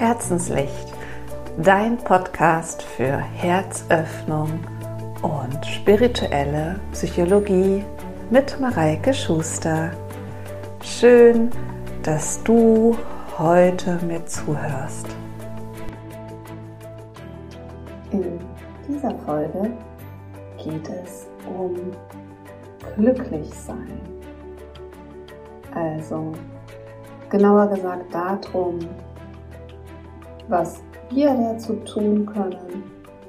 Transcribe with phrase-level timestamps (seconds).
[0.00, 0.94] Herzenslicht,
[1.58, 4.48] dein Podcast für Herzöffnung
[5.20, 7.84] und spirituelle Psychologie
[8.30, 9.90] mit Mareike Schuster.
[10.82, 11.50] Schön,
[12.02, 12.96] dass du
[13.36, 15.06] heute mir zuhörst.
[18.10, 18.40] In
[18.88, 19.70] dieser Folge
[20.64, 21.76] geht es um
[22.96, 24.00] Glücklichsein.
[25.74, 26.32] Also
[27.28, 28.78] genauer gesagt darum,
[30.50, 32.82] was wir dazu tun können,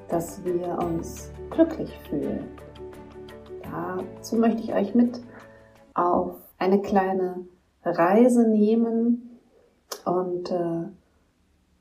[0.09, 2.47] dass wir uns glücklich fühlen.
[3.61, 5.21] Dazu möchte ich euch mit
[5.93, 7.45] auf eine kleine
[7.83, 9.39] Reise nehmen
[10.03, 10.85] und äh,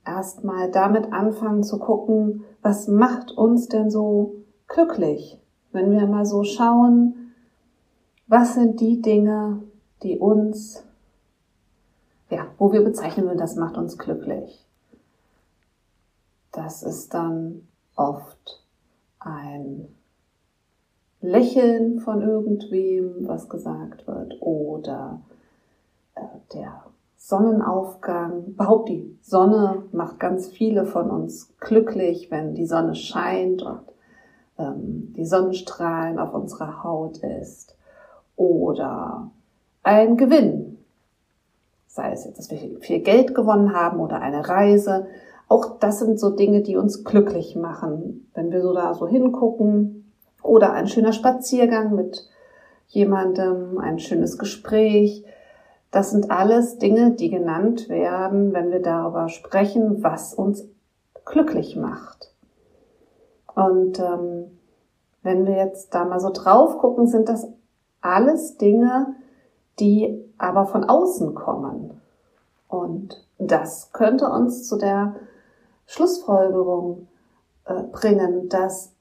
[0.05, 4.35] erstmal damit anfangen zu gucken, was macht uns denn so
[4.69, 5.41] glücklich?
[5.73, 7.33] Wenn wir mal so schauen,
[8.27, 9.63] was sind die Dinge,
[10.03, 10.85] die uns,
[12.29, 14.70] ja, wo wir bezeichnen würden, das macht uns glücklich.
[16.53, 18.65] Das ist dann oft
[19.19, 19.89] ein
[21.21, 25.21] Lächeln von irgendwem, was gesagt wird, oder
[26.15, 26.23] äh,
[26.55, 26.83] der
[27.17, 28.47] Sonnenaufgang.
[28.47, 33.83] Überhaupt die Sonne macht ganz viele von uns glücklich, wenn die Sonne scheint und
[34.59, 37.77] ähm, die Sonnenstrahlen auf unserer Haut ist.
[38.37, 39.31] Oder
[39.83, 40.79] ein Gewinn.
[41.87, 45.07] Sei es jetzt, dass wir viel Geld gewonnen haben oder eine Reise
[45.51, 50.13] auch das sind so Dinge, die uns glücklich machen, wenn wir so da so hingucken.
[50.45, 52.25] Oder ein schöner Spaziergang mit
[52.87, 55.25] jemandem, ein schönes Gespräch.
[55.91, 60.69] Das sind alles Dinge, die genannt werden, wenn wir darüber sprechen, was uns
[61.25, 62.33] glücklich macht.
[63.53, 64.57] Und ähm,
[65.25, 67.49] wenn wir jetzt da mal so drauf gucken, sind das
[68.01, 69.17] alles Dinge,
[69.81, 72.01] die aber von außen kommen.
[72.69, 75.17] Und das könnte uns zu der
[75.91, 77.09] Schlussfolgerung
[77.65, 78.95] äh, bringen, dass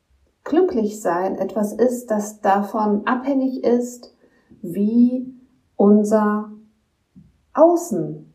[0.44, 4.16] glücklich sein etwas ist, das davon abhängig ist,
[4.64, 5.32] wie
[5.76, 6.50] unser
[7.54, 8.34] Außen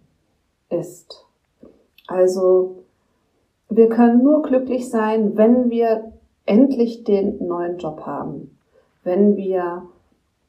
[0.68, 1.26] ist.
[2.06, 2.84] Also
[3.68, 6.12] wir können nur glücklich sein, wenn wir
[6.46, 8.56] endlich den neuen Job haben,
[9.02, 9.82] wenn wir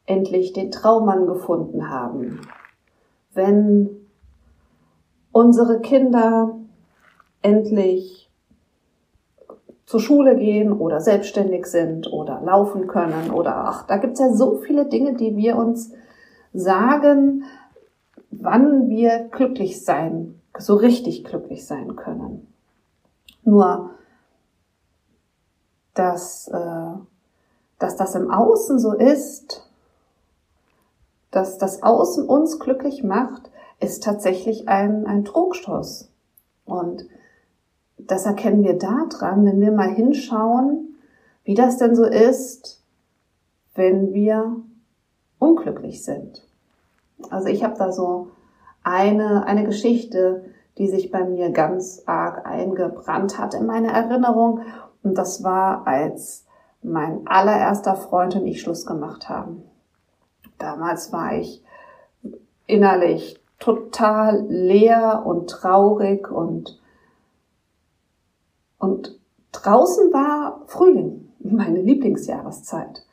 [0.06, 2.42] endlich den Traummann gefunden haben,
[3.34, 3.90] wenn
[5.32, 6.55] unsere Kinder
[7.46, 8.30] endlich
[9.86, 14.58] zur Schule gehen oder selbstständig sind oder laufen können oder ach, da gibt's ja so
[14.58, 15.92] viele Dinge, die wir uns
[16.54, 17.44] sagen,
[18.32, 22.48] wann wir glücklich sein, so richtig glücklich sein können.
[23.44, 23.92] Nur,
[25.94, 26.98] dass, äh,
[27.78, 29.70] dass das im Außen so ist,
[31.30, 36.10] dass das Außen uns glücklich macht, ist tatsächlich ein, ein Trugstoß.
[36.66, 37.06] Und
[37.98, 40.96] das erkennen wir daran, wenn wir mal hinschauen,
[41.44, 42.82] wie das denn so ist,
[43.76, 44.58] wenn wir
[45.40, 46.46] unglücklich sind.
[47.30, 48.30] Also ich habe da so
[48.84, 50.46] eine, eine Geschichte,
[50.78, 54.62] die sich bei mir ganz arg eingebrannt hat in meine Erinnerung.
[55.04, 56.46] Und das war, als
[56.82, 59.64] mein allererster Freund und ich Schluss gemacht haben.
[60.58, 61.64] Damals war ich
[62.68, 66.80] innerlich total leer und traurig und
[68.86, 69.20] und
[69.52, 73.04] draußen war Frühling, meine Lieblingsjahreszeit.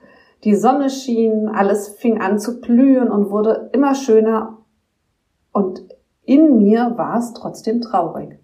[0.45, 4.59] Die Sonne schien, alles fing an zu blühen und wurde immer schöner.
[5.51, 5.83] Und
[6.25, 8.39] in mir war es trotzdem traurig.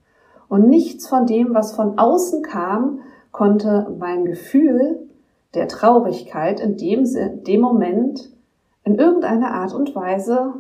[0.49, 3.01] Und nichts von dem, was von außen kam,
[3.31, 5.07] konnte mein Gefühl
[5.53, 7.05] der Traurigkeit in dem,
[7.45, 8.33] dem Moment
[8.85, 10.55] in irgendeiner Art und Weise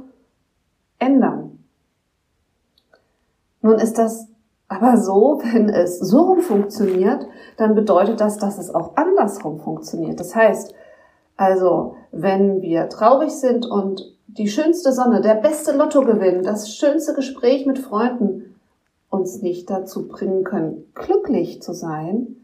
[0.98, 1.64] ändern.
[3.62, 4.28] Nun ist das
[4.68, 7.26] aber so, wenn es so rum funktioniert,
[7.56, 10.20] dann bedeutet das, dass es auch andersrum funktioniert.
[10.20, 10.74] Das heißt,
[11.36, 17.64] also, wenn wir traurig sind und die schönste Sonne, der beste Lottogewinn, das schönste Gespräch
[17.64, 18.56] mit Freunden
[19.08, 22.36] uns nicht dazu bringen können, glücklich zu sein,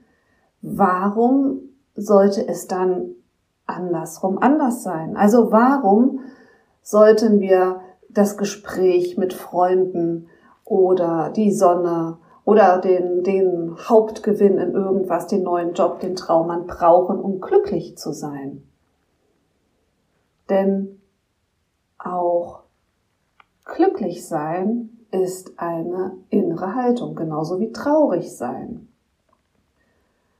[0.62, 1.60] warum
[1.94, 3.10] sollte es dann
[3.66, 5.16] andersrum anders sein?
[5.16, 6.20] Also warum
[6.82, 10.28] sollten wir das Gespräch mit Freunden
[10.64, 17.18] oder die Sonne oder den, den Hauptgewinn in irgendwas, den neuen Job, den Traummann brauchen,
[17.18, 18.62] um glücklich zu sein.
[20.50, 21.00] Denn
[21.98, 22.64] auch
[23.64, 28.88] glücklich sein ist eine innere Haltung, genauso wie traurig sein.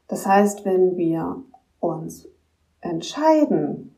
[0.09, 1.43] Das heißt, wenn wir
[1.81, 2.29] uns
[2.81, 3.95] entscheiden,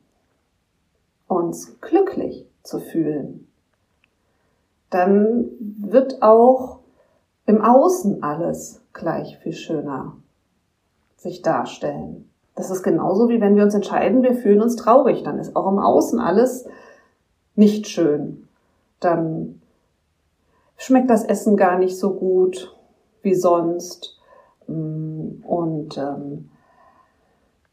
[1.27, 3.46] uns glücklich zu fühlen,
[4.89, 6.79] dann wird auch
[7.45, 10.17] im Außen alles gleich viel schöner
[11.15, 12.29] sich darstellen.
[12.55, 15.67] Das ist genauso wie wenn wir uns entscheiden, wir fühlen uns traurig, dann ist auch
[15.67, 16.67] im Außen alles
[17.55, 18.47] nicht schön.
[18.99, 19.61] Dann
[20.75, 22.75] schmeckt das Essen gar nicht so gut
[23.21, 24.17] wie sonst.
[24.67, 26.49] Mm, und ähm,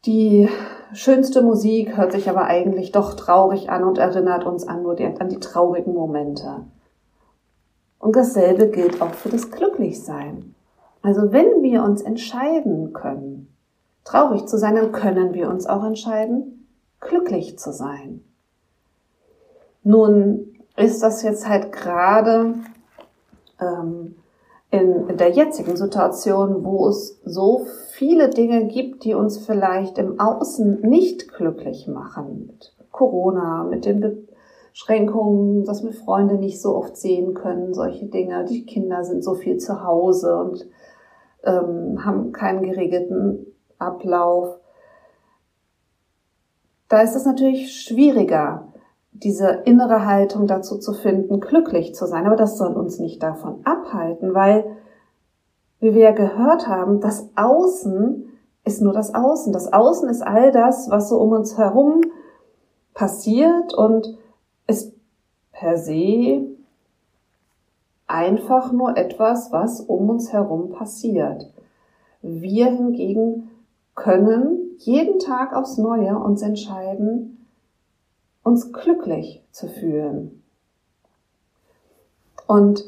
[0.05, 0.49] die
[0.93, 5.05] schönste Musik hört sich aber eigentlich doch traurig an und erinnert uns an nur die,
[5.05, 6.65] an die traurigen Momente.
[8.05, 10.53] Und dasselbe gilt auch für das Glücklichsein.
[11.01, 13.51] Also wenn wir uns entscheiden können,
[14.03, 16.67] traurig zu sein, dann können wir uns auch entscheiden,
[16.99, 18.23] glücklich zu sein.
[19.81, 22.53] Nun ist das jetzt halt gerade
[23.59, 24.17] ähm,
[24.69, 30.19] in, in der jetzigen Situation, wo es so viele Dinge gibt, die uns vielleicht im
[30.19, 32.51] Außen nicht glücklich machen.
[32.51, 34.27] Mit Corona, mit den
[34.75, 38.43] Beschränkungen, dass wir Freunde nicht so oft sehen können, solche Dinge.
[38.43, 40.67] Die Kinder sind so viel zu Hause und
[41.45, 43.45] ähm, haben keinen geregelten
[43.79, 44.59] Ablauf.
[46.89, 48.67] Da ist es natürlich schwieriger,
[49.13, 52.25] diese innere Haltung dazu zu finden, glücklich zu sein.
[52.25, 54.65] Aber das soll uns nicht davon abhalten, weil,
[55.79, 58.25] wie wir ja gehört haben, das Außen
[58.65, 59.53] ist nur das Außen.
[59.53, 62.01] Das Außen ist all das, was so um uns herum
[62.93, 64.17] passiert und
[64.67, 64.93] ist
[65.51, 66.47] per se
[68.07, 71.51] einfach nur etwas, was um uns herum passiert.
[72.21, 73.49] Wir hingegen
[73.95, 77.45] können jeden Tag aufs Neue uns entscheiden,
[78.43, 80.43] uns glücklich zu fühlen.
[82.47, 82.83] Und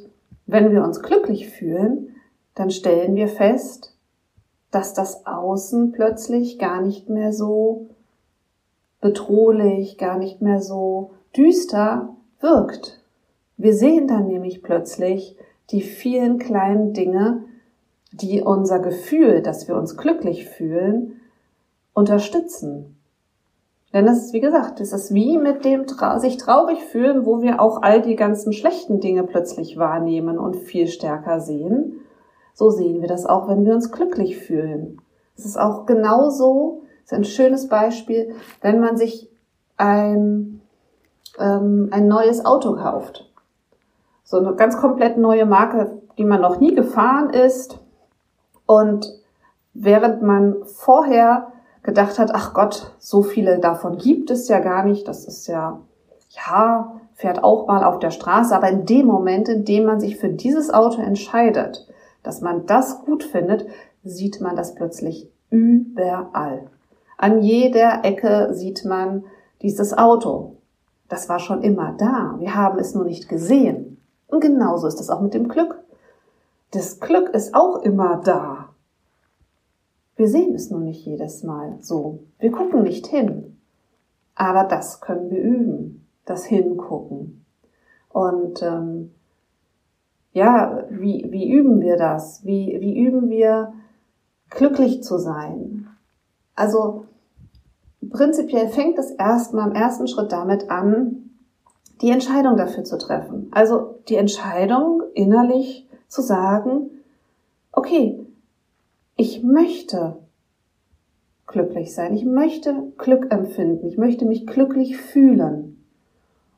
[0.45, 2.15] wenn wir uns glücklich fühlen,
[2.55, 3.95] dann stellen wir fest,
[4.71, 7.87] dass das Außen plötzlich gar nicht mehr so
[9.01, 12.99] bedrohlich, gar nicht mehr so düster wirkt.
[13.57, 15.37] Wir sehen dann nämlich plötzlich
[15.71, 17.43] die vielen kleinen Dinge,
[18.11, 21.21] die unser Gefühl, dass wir uns glücklich fühlen,
[21.93, 22.97] unterstützen.
[23.93, 25.85] Denn das ist, wie gesagt, das ist wie mit dem
[26.17, 30.87] sich traurig fühlen, wo wir auch all die ganzen schlechten Dinge plötzlich wahrnehmen und viel
[30.87, 32.01] stärker sehen.
[32.53, 35.01] So sehen wir das auch, wenn wir uns glücklich fühlen.
[35.37, 39.29] Es ist auch genauso, ist ein schönes Beispiel, wenn man sich
[39.77, 40.56] ein,
[41.39, 43.29] ähm, ein neues Auto kauft.
[44.23, 47.79] So eine ganz komplett neue Marke, die man noch nie gefahren ist.
[48.65, 49.07] Und
[49.73, 51.47] während man vorher
[51.83, 55.79] gedacht hat, ach Gott, so viele davon gibt es ja gar nicht, das ist ja,
[56.29, 60.17] ja, fährt auch mal auf der Straße, aber in dem Moment, in dem man sich
[60.17, 61.87] für dieses Auto entscheidet,
[62.23, 63.65] dass man das gut findet,
[64.03, 66.67] sieht man das plötzlich überall.
[67.17, 69.23] An jeder Ecke sieht man
[69.61, 70.56] dieses Auto.
[71.09, 72.35] Das war schon immer da.
[72.39, 74.01] Wir haben es nur nicht gesehen.
[74.27, 75.83] Und genauso ist es auch mit dem Glück.
[76.71, 78.69] Das Glück ist auch immer da.
[80.17, 82.23] Wir sehen es nur nicht jedes Mal so.
[82.39, 83.57] Wir gucken nicht hin.
[84.35, 87.45] Aber das können wir üben, das Hingucken.
[88.09, 89.11] Und ähm,
[90.33, 92.45] ja, wie, wie üben wir das?
[92.45, 93.73] Wie, wie üben wir
[94.49, 95.87] glücklich zu sein?
[96.55, 97.05] Also
[98.09, 101.29] prinzipiell fängt es erstmal im ersten Schritt damit an,
[102.01, 103.49] die Entscheidung dafür zu treffen.
[103.51, 106.91] Also die Entscheidung innerlich zu sagen,
[107.71, 108.19] okay,
[109.15, 110.17] ich möchte
[111.47, 112.13] glücklich sein.
[112.13, 113.87] Ich möchte Glück empfinden.
[113.87, 115.83] Ich möchte mich glücklich fühlen.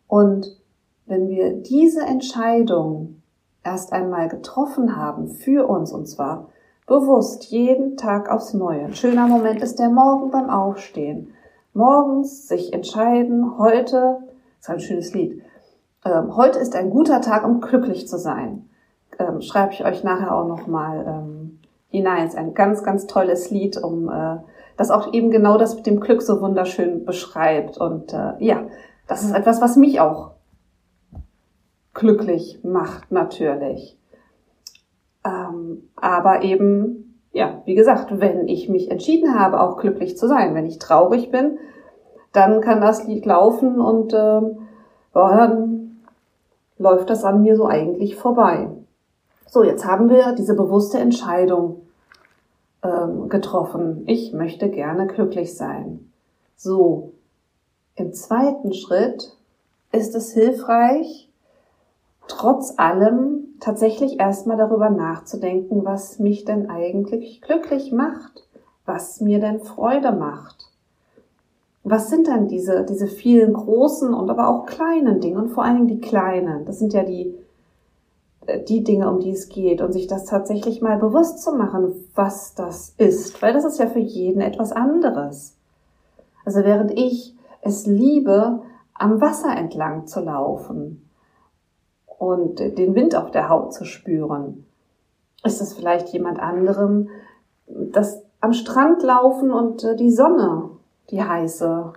[0.07, 0.57] Und
[1.05, 3.21] wenn wir diese Entscheidung
[3.63, 6.49] erst einmal getroffen haben für uns, und zwar
[6.89, 8.85] bewusst jeden Tag aufs Neue.
[8.85, 11.33] Ein schöner Moment ist der Morgen beim Aufstehen.
[11.73, 14.17] Morgens sich entscheiden, heute,
[14.57, 15.43] das ist ein schönes Lied,
[16.03, 18.67] ähm, heute ist ein guter Tag, um glücklich zu sein.
[19.19, 22.27] Ähm, schreibe ich euch nachher auch nochmal ähm, hinein.
[22.27, 24.37] Ist ein ganz, ganz tolles Lied, um äh,
[24.75, 27.77] das auch eben genau das mit dem Glück so wunderschön beschreibt.
[27.77, 28.63] Und äh, ja,
[29.07, 30.31] das ist etwas, was mich auch
[31.93, 33.98] glücklich macht, natürlich.
[35.69, 40.55] Ähm, aber eben, ja, wie gesagt, wenn ich mich entschieden habe, auch glücklich zu sein,
[40.55, 41.57] wenn ich traurig bin,
[42.31, 44.41] dann kann das Lied laufen und äh,
[45.13, 45.97] dann
[46.77, 48.69] läuft das an mir so eigentlich vorbei.
[49.47, 51.81] So, jetzt haben wir diese bewusste Entscheidung
[52.83, 54.03] ähm, getroffen.
[54.05, 56.11] Ich möchte gerne glücklich sein.
[56.55, 57.13] So,
[57.95, 59.35] im zweiten Schritt
[59.91, 61.28] ist es hilfreich,
[62.29, 68.47] trotz allem tatsächlich erstmal darüber nachzudenken, was mich denn eigentlich glücklich macht,
[68.85, 70.69] was mir denn Freude macht.
[71.83, 75.87] Was sind dann diese, diese vielen großen und aber auch kleinen Dinge und vor allen
[75.87, 76.65] Dingen die kleinen?
[76.65, 77.35] Das sind ja die
[78.67, 82.55] die Dinge, um die es geht und sich das tatsächlich mal bewusst zu machen, was
[82.55, 85.55] das ist, weil das ist ja für jeden etwas anderes.
[86.45, 88.61] Also während ich es liebe,
[88.95, 91.08] am Wasser entlang zu laufen
[92.19, 94.65] und den Wind auf der Haut zu spüren,
[95.43, 97.09] ist es vielleicht jemand anderem,
[97.65, 100.69] das am Strand laufen und äh, die Sonne,
[101.09, 101.93] die heiße,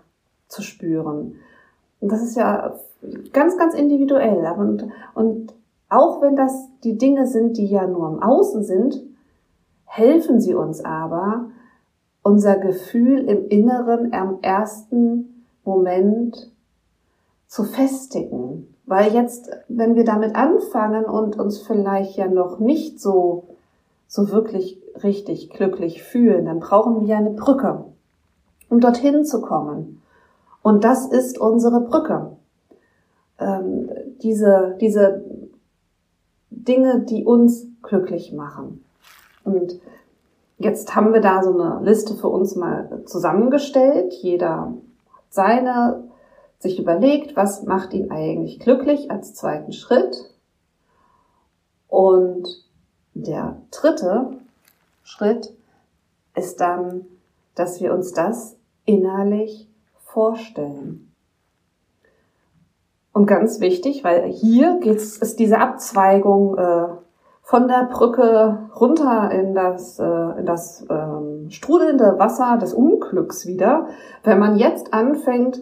[0.49, 1.37] zu spüren.
[2.01, 2.75] Und das ist ja
[3.33, 4.45] ganz, ganz individuell.
[4.57, 5.55] Und, und
[5.89, 9.03] auch wenn das die Dinge sind, die ja nur im Außen sind,
[9.85, 11.51] helfen sie uns aber,
[12.23, 16.51] unser Gefühl im Inneren am ersten Moment
[17.49, 18.72] zu festigen.
[18.87, 23.45] Weil jetzt, wenn wir damit anfangen und uns vielleicht ja noch nicht so,
[24.09, 27.85] so wirklich richtig glücklich fühlen, dann brauchen wir eine Brücke,
[28.69, 30.03] um dorthin zu kommen.
[30.63, 32.37] Und das ist unsere Brücke.
[33.39, 33.91] Ähm,
[34.23, 35.25] diese, diese
[36.51, 38.85] Dinge, die uns glücklich machen.
[39.45, 39.81] Und
[40.59, 44.13] jetzt haben wir da so eine Liste für uns mal zusammengestellt.
[44.15, 44.75] Jeder
[45.13, 46.05] hat seine,
[46.63, 50.31] sich überlegt, was macht ihn eigentlich glücklich als zweiten Schritt.
[51.89, 52.49] Und
[53.15, 54.31] der dritte
[55.03, 55.53] Schritt
[56.35, 57.05] ist dann,
[57.55, 59.69] dass wir uns das innerlich
[60.05, 61.13] vorstellen.
[63.13, 66.89] Und ganz wichtig, weil hier geht's, ist diese Abzweigung äh,
[67.43, 70.05] von der Brücke runter in das, äh,
[70.39, 73.89] in das ähm, strudelnde Wasser des Unglücks wieder.
[74.25, 75.61] Wenn man jetzt anfängt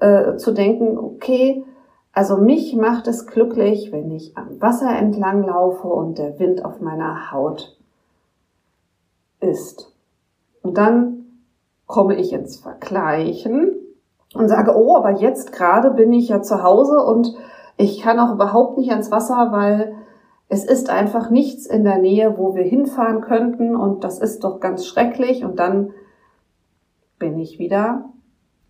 [0.00, 1.64] äh, zu denken, okay,
[2.12, 6.80] also mich macht es glücklich, wenn ich am Wasser entlang laufe und der Wind auf
[6.80, 7.76] meiner Haut
[9.40, 9.92] ist.
[10.62, 11.24] Und dann
[11.86, 13.74] komme ich ins Vergleichen
[14.34, 17.34] und sage, oh, aber jetzt gerade bin ich ja zu Hause und
[17.76, 19.94] ich kann auch überhaupt nicht ans Wasser, weil
[20.48, 24.60] es ist einfach nichts in der Nähe, wo wir hinfahren könnten und das ist doch
[24.60, 25.92] ganz schrecklich und dann
[27.18, 28.10] bin ich wieder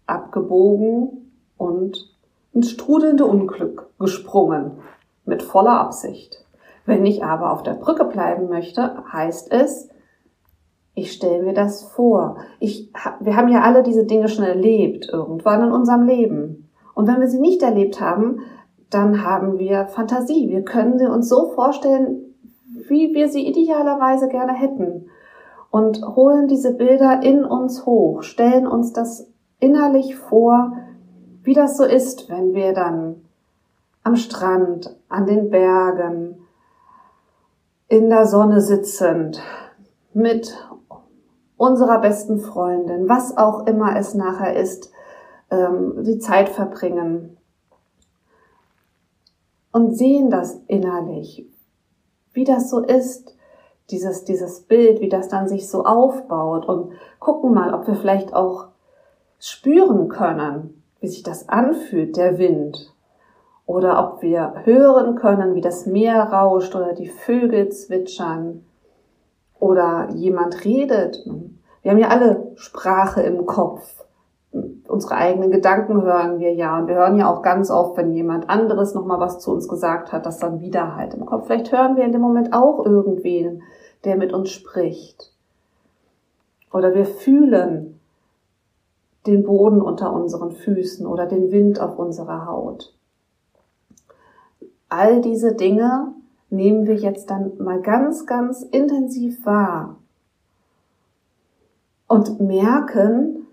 [0.07, 2.15] abgebogen und
[2.53, 4.79] ins strudelnde Unglück gesprungen
[5.25, 6.45] mit voller Absicht.
[6.87, 9.89] Wenn ich aber auf der Brücke bleiben möchte, heißt es,
[10.95, 12.37] ich stelle mir das vor.
[12.61, 16.71] Ich, wir haben ja alle diese Dinge schon erlebt, irgendwann in unserem Leben.
[16.95, 18.41] Und wenn wir sie nicht erlebt haben,
[18.91, 20.49] dann haben wir Fantasie.
[20.49, 22.35] Wir können sie uns so vorstellen,
[22.89, 25.09] wie wir sie idealerweise gerne hätten.
[25.71, 29.34] Und holen diese Bilder in uns hoch, stellen uns das
[29.65, 30.77] innerlich vor,
[31.43, 33.23] wie das so ist, wenn wir dann
[34.03, 36.47] am Strand, an den Bergen,
[37.89, 39.41] in der Sonne sitzend,
[40.13, 40.55] mit
[41.57, 44.93] unserer besten Freundin, was auch immer es nachher ist,
[45.51, 47.39] ähm, die Zeit verbringen
[49.73, 51.49] und sehen das innerlich,
[52.35, 53.35] wie das so ist,
[53.91, 58.35] dieses, dieses Bild, wie das dann sich so aufbaut und gucken mal, ob wir vielleicht
[58.35, 58.74] auch
[59.47, 62.95] spüren können, wie sich das anfühlt, der Wind.
[63.67, 68.65] Oder ob wir hören können, wie das Meer rauscht oder die Vögel zwitschern
[69.59, 71.19] oder jemand redet.
[71.83, 74.05] Wir haben ja alle Sprache im Kopf.
[74.89, 76.79] Unsere eigenen Gedanken hören wir ja.
[76.79, 80.13] Und wir hören ja auch ganz oft, wenn jemand anderes nochmal was zu uns gesagt
[80.13, 81.47] hat, das dann wieder halt im Kopf.
[81.47, 83.63] Vielleicht hören wir in dem Moment auch irgendwen,
[84.05, 85.33] der mit uns spricht.
[86.73, 87.94] Oder wir fühlen
[89.27, 92.95] den Boden unter unseren Füßen oder den Wind auf unserer Haut.
[94.89, 96.13] All diese Dinge
[96.51, 99.97] nehmen wir jetzt dann mal ganz, ganz intensiv wahr
[102.07, 103.47] und merken,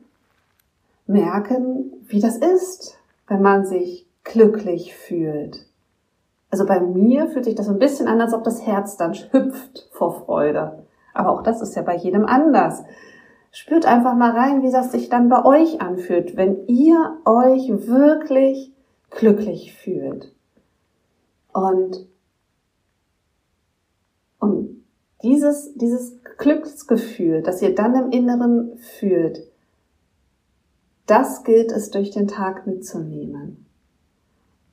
[1.08, 2.98] merken, wie das ist,
[3.28, 5.66] wenn man sich glücklich fühlt.
[6.52, 9.14] Also bei mir fühlt sich das so ein bisschen an, als ob das Herz dann
[9.32, 10.84] hüpft vor Freude.
[11.14, 12.84] Aber auch das ist ja bei jedem anders.
[13.52, 18.72] Spürt einfach mal rein, wie das sich dann bei euch anfühlt, wenn ihr euch wirklich
[19.10, 20.34] glücklich fühlt.
[21.52, 22.08] Und
[24.40, 24.84] und
[25.22, 29.52] dieses, dieses Glücksgefühl, das ihr dann im Inneren fühlt,
[31.06, 33.66] das gilt es durch den Tag mitzunehmen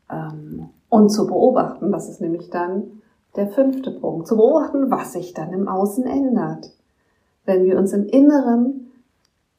[0.09, 1.91] ähm, und zu beobachten.
[1.91, 3.03] Das ist nämlich dann
[3.35, 4.29] der fünfte Punkt.
[4.29, 6.71] Zu beobachten, was sich dann im Außen ändert,
[7.49, 8.93] wenn wir uns im Inneren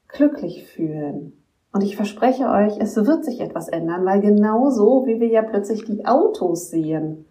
[0.08, 1.34] glücklich fühlen.
[1.74, 5.86] Und ich verspreche euch, es wird sich etwas ändern, weil genauso wie wir ja plötzlich
[5.86, 7.26] die Autos sehen,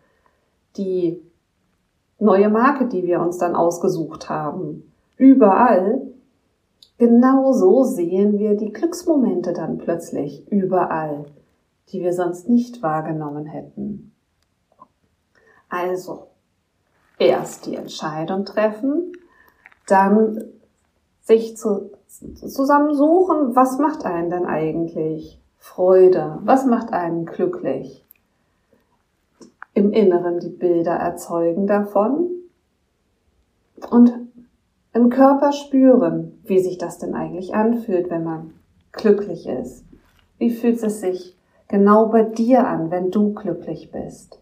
[0.76, 1.22] die
[2.18, 4.92] neue Marke, die wir uns dann ausgesucht haben.
[5.16, 6.02] Überall.
[6.98, 11.26] Genauso sehen wir die Glücksmomente dann plötzlich überall,
[11.90, 14.12] die wir sonst nicht wahrgenommen hätten.
[15.68, 16.26] Also,
[17.18, 19.12] erst die Entscheidung treffen,
[19.88, 20.44] dann
[21.22, 28.04] sich zu, zusammen suchen, was macht einen denn eigentlich Freude, was macht einen glücklich.
[29.74, 32.30] Im Inneren die Bilder erzeugen davon
[33.90, 34.12] und
[34.92, 38.54] im Körper spüren, wie sich das denn eigentlich anfühlt, wenn man
[38.92, 39.84] glücklich ist.
[40.38, 41.36] Wie fühlt es sich
[41.68, 44.40] genau bei dir an, wenn du glücklich bist?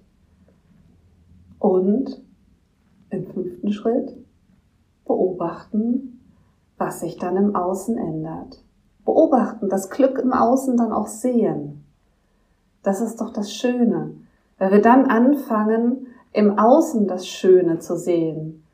[1.58, 2.22] Und
[3.10, 4.16] im fünften Schritt
[5.06, 6.20] beobachten,
[6.78, 8.62] was sich dann im Außen ändert.
[9.04, 11.84] Beobachten, das Glück im Außen dann auch sehen.
[12.82, 14.12] Das ist doch das Schöne,
[14.58, 18.64] weil wir dann anfangen, im Außen das Schöne zu sehen.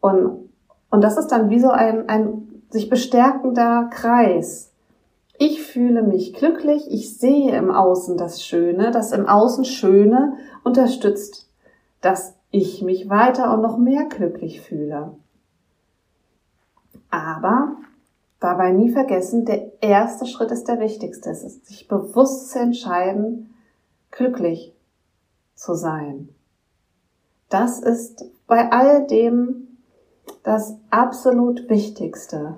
[0.00, 0.50] Und,
[0.90, 4.72] und das ist dann wie so ein, ein sich bestärkender Kreis.
[5.38, 11.48] Ich fühle mich glücklich, ich sehe im Außen das Schöne, das im Außen Schöne unterstützt,
[12.00, 15.16] dass ich mich weiter und noch mehr glücklich fühle.
[17.14, 17.76] Aber
[18.40, 21.30] dabei nie vergessen, der erste Schritt ist der wichtigste.
[21.30, 23.54] Es ist sich bewusst zu entscheiden,
[24.10, 24.74] glücklich
[25.54, 26.30] zu sein.
[27.50, 29.78] Das ist bei all dem
[30.42, 32.56] das absolut Wichtigste.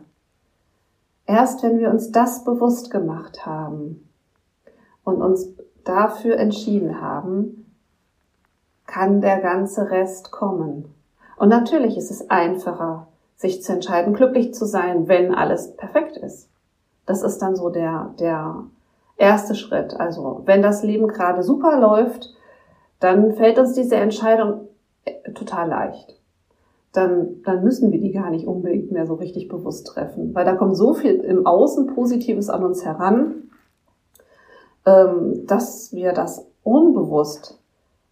[1.27, 4.09] Erst wenn wir uns das bewusst gemacht haben
[5.05, 5.51] und uns
[5.85, 7.75] dafür entschieden haben,
[8.87, 10.95] kann der ganze Rest kommen.
[11.37, 16.49] Und natürlich ist es einfacher, sich zu entscheiden, glücklich zu sein, wenn alles perfekt ist.
[17.05, 18.65] Das ist dann so der, der
[19.17, 19.95] erste Schritt.
[19.95, 22.35] Also, wenn das Leben gerade super läuft,
[22.99, 24.69] dann fällt uns diese Entscheidung
[25.05, 26.19] äh, total leicht.
[26.93, 30.55] Dann, dann müssen wir die gar nicht unbedingt mehr so richtig bewusst treffen, weil da
[30.55, 33.51] kommt so viel im Außen Positives an uns heran,
[34.87, 37.61] ähm, dass wir das unbewusst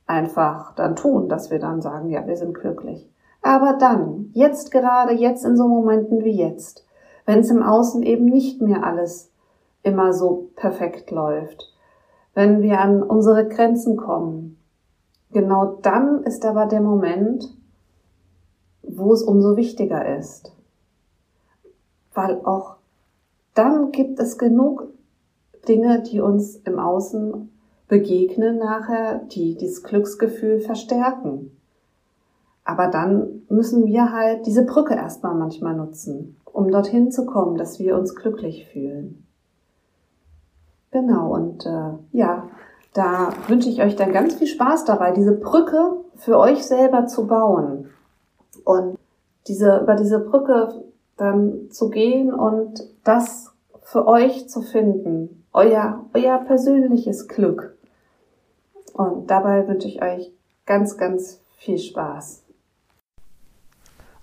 [0.06, 3.08] einfach dann tun, dass wir dann sagen, ja, wir sind glücklich.
[3.44, 6.86] Aber dann, jetzt gerade, jetzt in so Momenten wie jetzt,
[7.26, 9.30] wenn es im Außen eben nicht mehr alles
[9.82, 11.70] immer so perfekt läuft,
[12.32, 14.56] wenn wir an unsere Grenzen kommen,
[15.30, 17.54] genau dann ist aber der Moment,
[18.82, 20.50] wo es umso wichtiger ist.
[22.14, 22.76] Weil auch
[23.52, 24.88] dann gibt es genug
[25.68, 27.52] Dinge, die uns im Außen
[27.88, 31.54] begegnen nachher, die dieses Glücksgefühl verstärken.
[32.64, 37.78] Aber dann müssen wir halt diese Brücke erstmal manchmal nutzen, um dorthin zu kommen, dass
[37.78, 39.26] wir uns glücklich fühlen.
[40.90, 42.48] Genau, und äh, ja,
[42.94, 47.26] da wünsche ich euch dann ganz viel Spaß dabei, diese Brücke für euch selber zu
[47.26, 47.90] bauen
[48.64, 48.96] und
[49.48, 50.84] diese, über diese Brücke
[51.16, 57.76] dann zu gehen und das für euch zu finden, euer, euer persönliches Glück.
[58.92, 60.32] Und dabei wünsche ich euch
[60.64, 62.43] ganz, ganz viel Spaß.